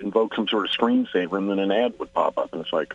[0.00, 2.94] invoke some sort of screensaver, and then an ad would pop up, and it's like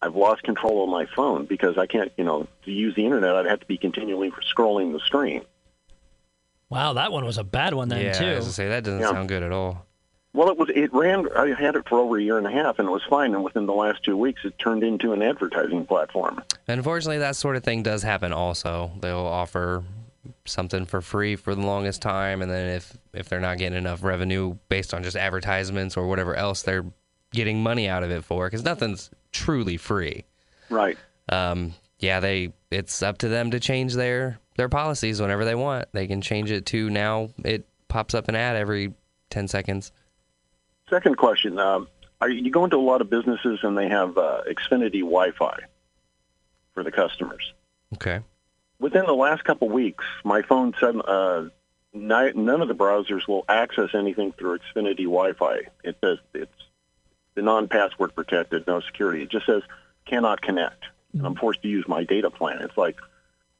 [0.00, 3.34] I've lost control of my phone because I can't, you know, to use the internet,
[3.36, 5.42] I'd have to be continually scrolling the screen.
[6.70, 8.26] Wow, that one was a bad one then yeah, too.
[8.26, 9.10] I was gonna say that doesn't Yeah.
[9.10, 9.86] sound good at all.
[10.34, 10.68] Well, it was.
[10.74, 11.26] It ran.
[11.34, 13.34] I had it for over a year and a half, and it was fine.
[13.34, 16.42] And within the last two weeks, it turned into an advertising platform.
[16.68, 18.32] Unfortunately, that sort of thing does happen.
[18.32, 19.82] Also, they'll offer
[20.44, 24.02] something for free for the longest time, and then if if they're not getting enough
[24.02, 26.84] revenue based on just advertisements or whatever else they're
[27.32, 30.24] getting money out of it for, because nothing's truly free.
[30.70, 30.96] Right.
[31.28, 35.86] Um, yeah, they it's up to them to change their their policies whenever they want.
[35.92, 38.94] They can change it to now it pops up an ad every
[39.30, 39.92] ten seconds.
[40.90, 41.88] Second question: um,
[42.20, 45.58] Are you go into a lot of businesses and they have uh, Xfinity Wi-Fi
[46.74, 47.52] for the customers?
[47.94, 48.20] Okay.
[48.80, 51.46] Within the last couple weeks, my phone said uh,
[51.92, 55.62] ni- none of the browsers will access anything through Xfinity Wi-Fi.
[55.82, 56.52] It says it's
[57.34, 59.22] the non-password protected, no security.
[59.22, 59.62] It just says
[60.06, 60.84] cannot connect.
[61.12, 62.60] And I'm forced to use my data plan.
[62.62, 62.98] It's like,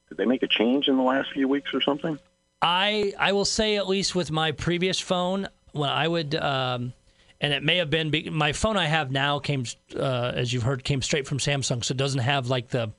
[0.07, 2.17] did they make a change in the last few weeks or something?
[2.61, 6.93] I I will say at least with my previous phone when I would um,
[7.39, 9.63] and it may have been be- my phone I have now came
[9.95, 12.91] uh, as you've heard came straight from Samsung so it doesn't have like the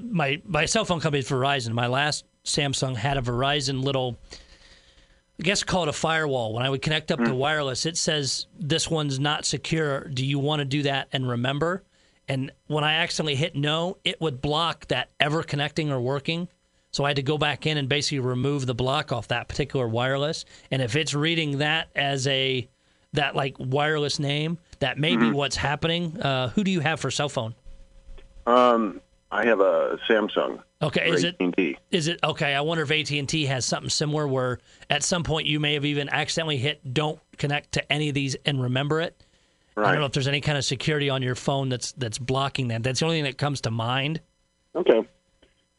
[0.00, 1.72] my my cell phone company is Verizon.
[1.72, 4.18] My last Samsung had a Verizon little
[5.38, 6.52] I guess call it a firewall.
[6.52, 10.04] When I would connect up to wireless it says this one's not secure.
[10.08, 11.82] Do you want to do that and remember?
[12.28, 16.48] And when I accidentally hit no it would block that ever connecting or working.
[16.92, 19.86] So I had to go back in and basically remove the block off that particular
[19.86, 20.44] wireless.
[20.72, 22.68] And if it's reading that as a
[23.12, 26.20] that like wireless name, that may be what's happening.
[26.20, 27.54] Uh, who do you have for cell phone?
[28.46, 29.00] Um,
[29.32, 30.62] I have a Samsung.
[30.82, 31.36] Okay, is it
[31.90, 32.54] is it okay?
[32.54, 35.74] I wonder if AT and T has something similar where at some point you may
[35.74, 39.22] have even accidentally hit "Don't connect to any of these" and remember it.
[39.76, 42.68] I don't know if there's any kind of security on your phone that's that's blocking
[42.68, 42.82] that.
[42.82, 44.20] That's the only thing that comes to mind.
[44.74, 45.06] Okay.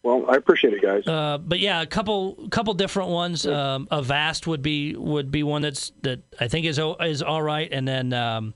[0.04, 1.06] Well, I appreciate it, guys.
[1.06, 3.46] Uh, but yeah, a couple couple different ones.
[3.46, 7.70] Um, Avast would be would be one that's that I think is is all right,
[7.72, 8.54] and then um,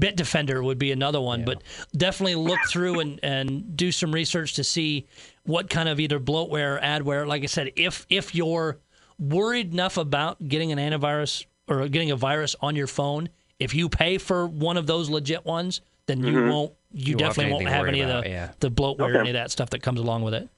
[0.00, 1.44] Bitdefender would be another one.
[1.44, 1.62] But
[1.96, 5.06] definitely look through and, and do some research to see
[5.44, 7.26] what kind of either bloatware or adware.
[7.26, 8.78] Like I said, if if you're
[9.18, 13.88] worried enough about getting an antivirus or getting a virus on your phone, if you
[13.88, 16.72] pay for one of those legit ones, then you won't.
[16.92, 18.52] You, You definitely won't have any of the yeah.
[18.60, 19.18] the bloatware, or Okay.
[19.18, 20.48] any of that stuff that comes along with it.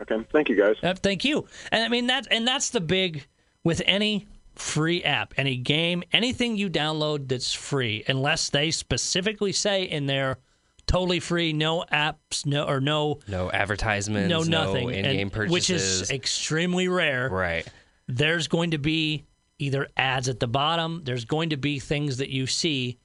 [0.00, 0.24] okay.
[0.32, 0.76] Thank you, guys.
[0.82, 1.46] Uh, thank you.
[1.72, 3.26] And I mean that and that's the big
[3.64, 9.84] with any free app, any game, anything you download that's free, unless they specifically say
[9.84, 10.38] in there
[10.86, 15.52] totally free, no apps, no or no No advertisements, no nothing, in-game and- purchases.
[15.52, 17.28] which is extremely rare.
[17.28, 17.66] right.
[18.08, 19.24] There's going to be
[19.58, 21.02] either ads at the bottom.
[21.04, 22.98] There's going to be things that you see.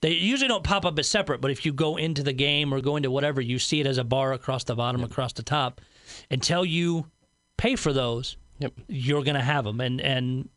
[0.00, 2.80] They usually don't pop up as separate, but if you go into the game or
[2.80, 5.80] go into whatever, you see it as a bar across the bottom, across the top.
[6.30, 7.10] Until you
[7.58, 8.72] pay for those, Yep.
[8.88, 9.80] you're going to have them.
[9.82, 10.48] And and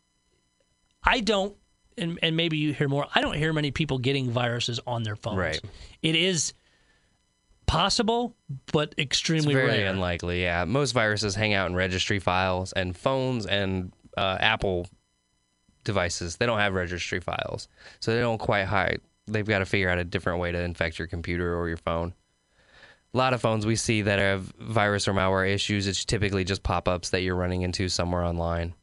[1.03, 1.55] I don't,
[1.97, 3.07] and, and maybe you hear more.
[3.13, 5.37] I don't hear many people getting viruses on their phones.
[5.37, 5.61] Right.
[6.01, 6.53] It is
[7.65, 8.35] possible,
[8.73, 9.91] but extremely Very rare.
[9.91, 10.41] unlikely.
[10.41, 14.87] Yeah, most viruses hang out in registry files, and phones and uh, Apple
[15.83, 17.67] devices they don't have registry files,
[17.99, 19.01] so they don't quite hide.
[19.27, 22.13] They've got to figure out a different way to infect your computer or your phone.
[23.13, 25.87] A lot of phones we see that have virus or malware issues.
[25.87, 28.73] It's typically just pop-ups that you're running into somewhere online.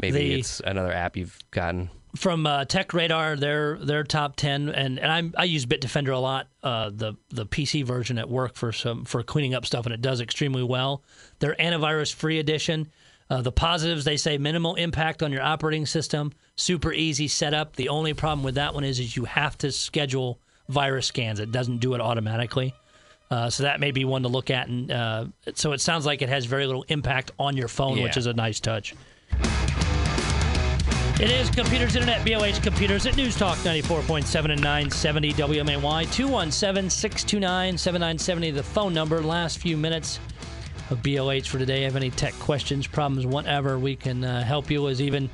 [0.00, 1.90] Maybe The- it's another app you've gotten.
[2.16, 6.18] from uh, Tech Radar, their their top ten, and and I'm, I use Bitdefender a
[6.18, 9.94] lot, uh, the the PC version at work for some for cleaning up stuff, and
[9.94, 11.02] it does extremely well.
[11.40, 12.90] Their antivirus free edition.
[13.30, 17.74] Uh, the positives they say minimal impact on your operating system, super easy setup.
[17.74, 21.40] The only problem with that one is is you have to schedule virus scans.
[21.40, 22.74] It doesn't do it automatically.
[23.30, 26.20] Uh, so that may be one to look at, and uh, so it sounds like
[26.20, 28.94] it has very little impact on your phone, which is a nice touch.
[31.20, 37.78] It is Computers Internet, BLH Computers at News Talk 94.7 and 970 WMAY, 217 629
[37.78, 39.22] 7970, the phone number.
[39.22, 40.18] Last few minutes
[40.90, 41.82] of BLH for today.
[41.82, 44.88] Have any tech questions, problems, whatever, we can uh, help you.
[44.88, 45.30] As even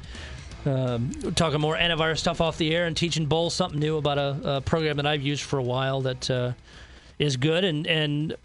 [0.66, 4.57] um, talking more antivirus stuff off the air and teaching Bull something new about a,
[4.57, 6.53] a program that I've used for a while that uh,
[7.19, 7.64] is good.
[7.64, 8.37] And, and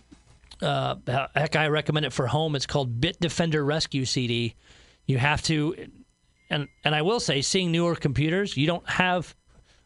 [0.62, 2.56] uh, heck, I recommend it for home.
[2.56, 4.56] It's called Bitdefender Rescue CD.
[5.06, 5.76] You have to
[6.50, 9.36] and and I will say, seeing newer computers, you don't have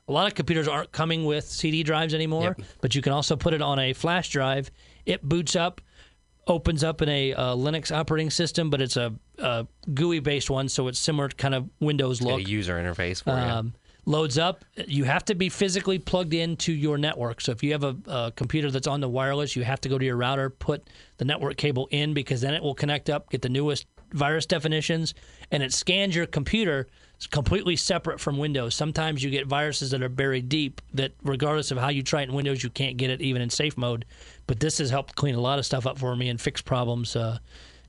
[0.07, 2.57] a lot of computers aren't coming with CD drives anymore.
[2.81, 4.71] But you can also put it on a flash drive.
[5.05, 5.81] It boots up,
[6.47, 10.67] opens up in a uh, Linux operating system, but it's a, a GUI based one,
[10.67, 12.47] so it's similar to kind of Windows A look.
[12.47, 13.35] user interface for you.
[13.35, 13.73] Um,
[14.05, 14.65] loads up.
[14.87, 17.39] You have to be physically plugged into your network.
[17.41, 19.99] So if you have a, a computer that's on the wireless, you have to go
[19.99, 23.43] to your router, put the network cable in because then it will connect up, get
[23.43, 25.13] the newest virus definitions,
[25.51, 26.87] and it scans your computer
[27.19, 28.73] It's completely separate from Windows.
[28.75, 32.29] Sometimes you get viruses that are buried deep that, regardless of how you try it
[32.29, 34.05] in Windows, you can't get it even in safe mode.
[34.47, 37.17] But this has helped clean a lot of stuff up for me and fix problems.
[37.17, 37.39] Uh,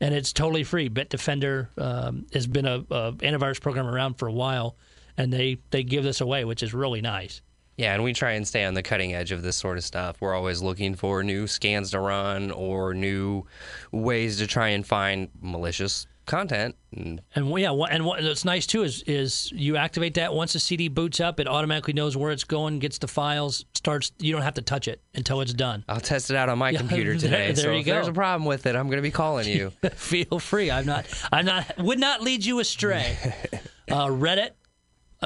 [0.00, 0.90] and it's totally free.
[0.90, 4.74] Bitdefender um, has been a, a antivirus program around for a while,
[5.16, 7.40] and they they give this away, which is really nice.
[7.76, 10.16] Yeah, and we try and stay on the cutting edge of this sort of stuff.
[10.20, 13.44] We're always looking for new scans to run or new
[13.90, 16.76] ways to try and find malicious content.
[16.94, 20.88] And And yeah, and what's nice too is is you activate that once the CD
[20.88, 24.12] boots up, it automatically knows where it's going, gets the files, starts.
[24.18, 25.82] You don't have to touch it until it's done.
[25.88, 27.46] I'll test it out on my Yeah, computer there- today.
[27.52, 29.70] there so you if there's a problem with it, I'm going to be calling you.
[29.94, 30.70] Feel free.
[30.70, 31.06] I'm not.
[31.32, 31.78] I'm not.
[31.78, 33.16] Would not lead you astray.
[33.90, 34.50] Uh, Reddit.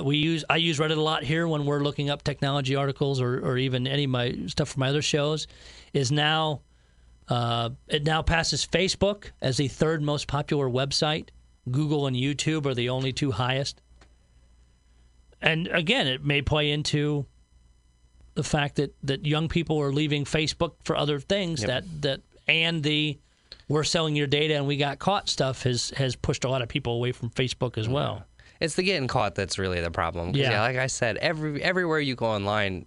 [0.02, 0.44] We use.
[0.50, 3.86] I use Reddit a lot here when we're looking up technology articles or, or even
[3.86, 5.46] any of my stuff from my other shows.
[5.92, 6.62] Is now.
[7.26, 11.28] Uh, it now passes Facebook as the third most popular website.
[11.70, 13.80] Google and YouTube are the only two highest.
[15.40, 17.24] And again, it may play into
[18.34, 22.82] the fact that, that young people are leaving Facebook for other things that, that and
[22.82, 23.18] the
[23.68, 26.68] we're selling your data and we got caught stuff has has pushed a lot of
[26.68, 28.24] people away from Facebook as well.
[28.60, 30.34] It's the getting caught that's really the problem.
[30.34, 30.52] Yeah.
[30.52, 32.86] yeah, like I said, every everywhere you go online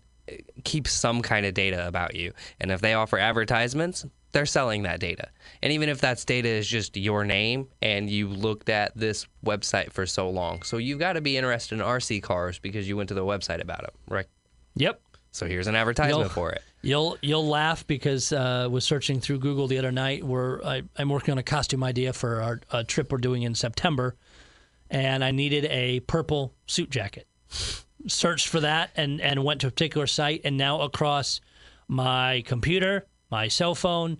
[0.63, 4.99] keeps some kind of data about you, and if they offer advertisements, they're selling that
[4.99, 5.29] data.
[5.61, 9.91] And even if that data is just your name, and you looked at this website
[9.93, 13.09] for so long, so you've got to be interested in RC cars because you went
[13.09, 14.27] to the website about it, right?
[14.75, 15.01] Yep.
[15.31, 16.61] So here's an advertisement You'll- for it.
[16.83, 20.23] You'll you'll laugh because uh, I was searching through Google the other night.
[20.23, 23.55] Where I, I'm working on a costume idea for our a trip we're doing in
[23.55, 24.15] September,
[24.89, 27.27] and I needed a purple suit jacket.
[28.07, 31.41] Searched for that and and went to a particular site, and now across
[31.87, 34.17] my computer, my cell phone,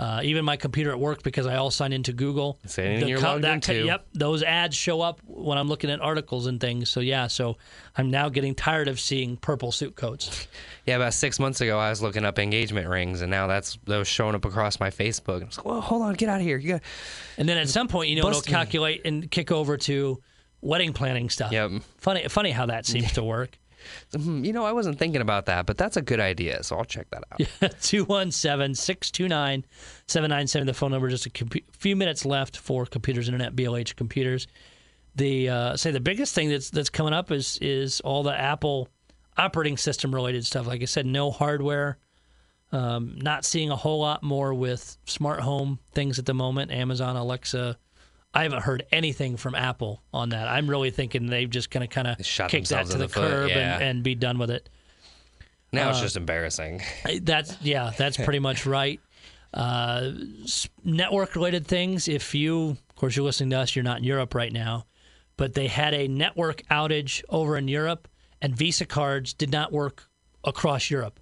[0.00, 2.58] uh, even my computer at work because I all sign into Google.
[2.64, 3.84] Same The co- that in co- too.
[3.84, 6.88] Yep, those ads show up when I'm looking at articles and things.
[6.88, 7.58] So yeah, so
[7.98, 10.48] I'm now getting tired of seeing purple suit coats.
[10.86, 14.08] Yeah, about six months ago, I was looking up engagement rings, and now that's those
[14.08, 15.42] showing up across my Facebook.
[15.42, 16.82] I was like, "Well, hold on, get out of here!" You got
[17.38, 20.20] And then at some point, you know, it'll calculate and kick over to
[20.62, 21.52] wedding planning stuff.
[21.52, 21.82] Yep.
[21.98, 23.56] Funny, funny how that seems to work.
[24.14, 26.84] Hmm, You know, I wasn't thinking about that, but that's a good idea, so I'll
[26.84, 27.38] check that out.
[27.82, 29.64] 217 629
[30.06, 31.08] 797, the phone number.
[31.08, 31.30] Just a
[31.72, 34.46] few minutes left for Computers Internet, BLH Computers.
[35.16, 38.88] The uh, say the biggest thing that's that's coming up is is all the Apple
[39.36, 40.66] operating system related stuff.
[40.66, 41.98] Like I said, no hardware.
[42.72, 46.70] Um, not seeing a whole lot more with smart home things at the moment.
[46.70, 47.76] Amazon, Alexa,
[48.32, 50.46] I haven't heard anything from Apple on that.
[50.46, 53.12] I'm really thinking they've just going to kind of Shot kick that to the, the
[53.12, 53.74] curb yeah.
[53.74, 54.68] and, and be done with it.
[55.72, 56.82] Now Uh, it's just embarrassing.
[57.22, 59.00] That's yeah, that's pretty much right.
[59.52, 60.12] Uh,
[60.84, 62.06] network related things.
[62.06, 64.86] If you, of course, you're listening to us, you're not in Europe right now,
[65.36, 68.06] but they had a network outage over in Europe,
[68.40, 70.08] and Visa cards did not work
[70.44, 71.18] across Europe.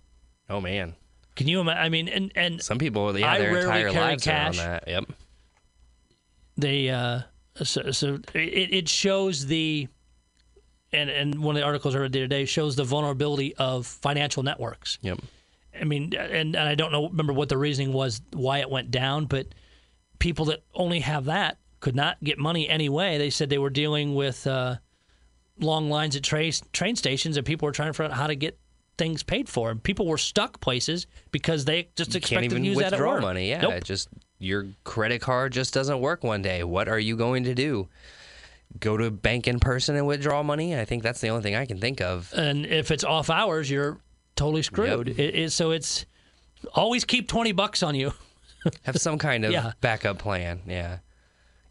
[0.50, 0.94] Oh man,
[1.36, 1.82] Can you imagine?
[1.82, 4.58] I mean, and and some people, yeah, I their rarely entire carry lives cash.
[4.58, 4.84] are on that.
[4.88, 5.04] Yep.
[6.58, 7.20] They uh,
[7.62, 9.88] so, so it, it shows the
[10.92, 13.86] and and one of the articles I read the other day shows the vulnerability of
[13.86, 14.98] financial networks.
[15.02, 15.20] Yep.
[15.80, 18.90] I mean, and, and I don't know remember what the reasoning was why it went
[18.90, 19.46] down, but
[20.18, 23.18] people that only have that could not get money anyway.
[23.18, 24.76] They said they were dealing with uh,
[25.60, 28.34] long lines at tra- train stations, and people were trying to figure out how to
[28.34, 28.58] get
[28.96, 29.70] things paid for.
[29.70, 32.86] And people were stuck places because they just You expected can't even to use that
[32.86, 33.22] at withdraw work.
[33.22, 33.48] money.
[33.50, 33.84] Yeah, Nope.
[33.84, 34.08] just
[34.38, 36.62] your credit card just doesn't work one day.
[36.64, 37.88] What are you going to do?
[38.80, 40.78] Go to a bank in person and withdraw money?
[40.78, 42.32] I think that's the only thing I can think of.
[42.36, 43.98] and if it's off hours, you're
[44.36, 45.08] totally screwed.
[45.08, 45.18] Yep.
[45.18, 46.04] It, it, so it's
[46.74, 48.12] always keep twenty bucks on you.
[48.82, 49.72] Have some kind of Yeah.
[49.80, 50.60] backup plan.
[50.66, 50.98] Yeah.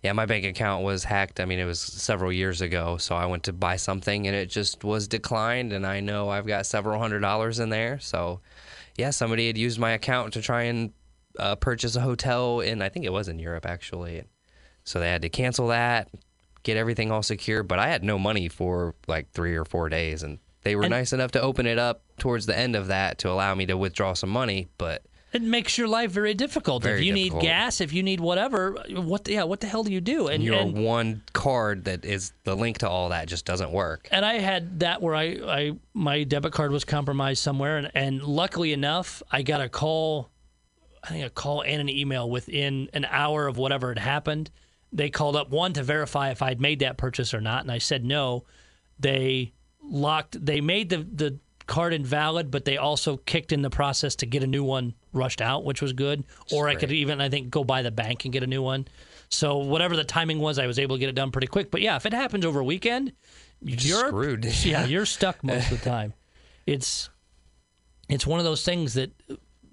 [0.04, 1.40] Yeah, my bank account was hacked.
[1.40, 4.46] I mean, it was several years ago, so I went to buy something and it
[4.50, 8.00] just was declined and I know I've got several hundred dollars in there.
[8.00, 8.40] So,
[8.96, 10.94] yeah, somebody had used my account to try and
[11.38, 14.24] uh, purchase a hotel in I think it was in Europe actually.
[14.84, 16.10] So they had to cancel that,
[16.64, 20.24] get everything all secure, but I had no money for like 3 or 4 days
[20.24, 23.18] and they were And- nice enough to open it up towards the end of that
[23.20, 26.86] to allow me to withdraw some money, but It makes your life very difficult.
[26.86, 27.42] if you difficult.
[27.44, 30.28] need gas, if you need whatever, what the, yeah, what the hell do you do?
[30.28, 34.08] And your and, one card that is the link to all that just doesn't work.
[34.12, 38.24] and I had that where I, I my debit card was compromised somewhere, and, and
[38.24, 40.30] luckily enough, I got a call,
[41.08, 44.52] I think a call and an email within an hour of whatever had happened.
[44.92, 47.78] They called up one to verify if I'd made that purchase or not, and I
[47.78, 48.46] said no.
[49.00, 50.44] They locked.
[50.46, 54.44] They made the the card invalid, but they also kicked in the process to get
[54.44, 56.24] a new one rushed out, which was good.
[56.52, 58.88] Or I could even I think go by the bank and get a new one.
[59.30, 61.70] So whatever the timing was, I was able to get it done pretty quick.
[61.70, 63.12] But yeah, if it happens over a weekend,
[63.62, 64.46] you're screwed.
[64.66, 66.14] yeah, you're stuck most of the time.
[66.66, 67.10] It's
[68.10, 69.12] it's one of those things that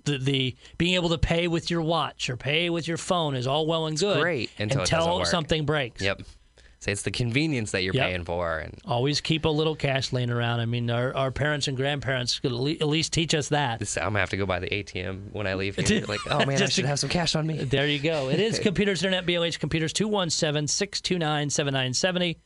[0.04, 3.46] the, the being able to pay with your watch or pay with your phone is
[3.46, 5.26] all well and good great until work.
[5.26, 6.02] something breaks.
[6.02, 6.22] Yep.
[6.80, 8.06] So it's the convenience that you're Yep.
[8.06, 10.60] paying for, and Always keep a little cash laying around.
[10.60, 13.78] I mean, our, our parents and grandparents could at least teach us that.
[13.78, 16.04] this, I'm gonna have to go by the ATM when I leave here.
[16.06, 17.56] like, oh man, I should have some cash on me.
[17.64, 18.28] There you go.
[18.28, 22.38] It is Computers Internet, BLH Computers, 217 629 7970.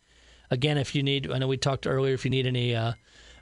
[0.52, 2.92] Again, if you need, I know we talked earlier, if you need any uh,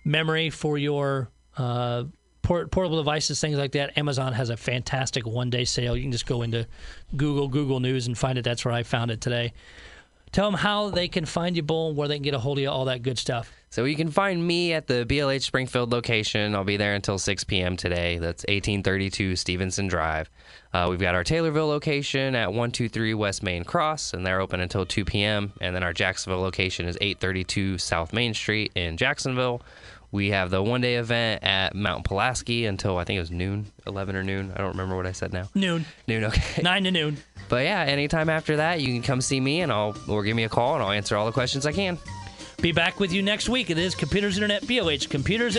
[0.02, 2.04] memory for your uh,
[2.46, 5.96] port- portable devices, things like that, Amazon has a fantastic one day sale.
[5.96, 6.66] You can just go into
[7.16, 8.42] Google, Google News, and find it.
[8.42, 9.52] That's where I found it today.
[10.30, 12.62] Tell them how they can find you, Bull, where they can get a hold of
[12.62, 13.52] you, all that good stuff.
[13.70, 16.54] So you can find me at the BLH Springfield location.
[16.54, 17.76] I'll be there until 6 p.m.
[17.76, 18.18] today.
[18.18, 20.30] That's 1832 Stevenson Drive.
[20.72, 24.86] Uh, we've got our Taylorville location at 123 West Main Cross, and they're open until
[24.86, 25.52] 2 p.m.
[25.60, 29.62] And then our Jacksonville location is 832 South Main Street in Jacksonville.
[30.16, 33.66] We have the one day event at Mount Pulaski until I think it was noon,
[33.86, 34.50] 11 or noon.
[34.56, 35.50] I don't remember what I said now.
[35.54, 36.62] Noon, Noon, okay.
[36.62, 37.18] 9 to noon.
[37.50, 40.44] But yeah, anytime after that, you can come see me and I'll or give me
[40.44, 41.98] a call and I'll answer all the questions I can.
[42.62, 43.68] Be back with you next week.
[43.68, 45.10] It is Computers Internet, BLH.
[45.10, 45.54] Computers.